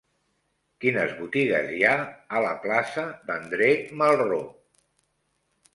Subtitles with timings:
[0.85, 1.93] Quines botigues hi ha
[2.39, 3.73] a la plaça d'André
[4.03, 4.51] Malraux?